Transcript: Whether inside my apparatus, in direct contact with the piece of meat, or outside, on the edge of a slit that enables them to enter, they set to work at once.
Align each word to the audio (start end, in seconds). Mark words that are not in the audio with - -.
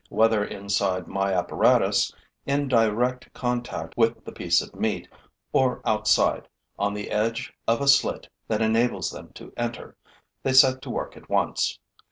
Whether 0.09 0.43
inside 0.43 1.07
my 1.07 1.31
apparatus, 1.31 2.11
in 2.47 2.67
direct 2.67 3.31
contact 3.35 3.95
with 3.95 4.25
the 4.25 4.31
piece 4.31 4.59
of 4.59 4.73
meat, 4.73 5.07
or 5.53 5.79
outside, 5.85 6.47
on 6.79 6.95
the 6.95 7.11
edge 7.11 7.53
of 7.67 7.81
a 7.81 7.87
slit 7.87 8.27
that 8.47 8.63
enables 8.63 9.11
them 9.11 9.31
to 9.35 9.53
enter, 9.55 9.95
they 10.41 10.53
set 10.53 10.81
to 10.81 10.89
work 10.89 11.15
at 11.15 11.29
once. 11.29 11.77